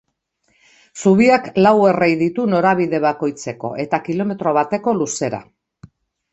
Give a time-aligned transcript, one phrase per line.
[1.01, 5.45] Zubiak lau errei ditu norabide bakoitzeko eta kilometro bateko luzera.